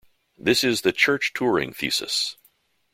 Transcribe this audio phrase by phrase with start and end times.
[0.35, 2.35] This is the Church-Turing thesis.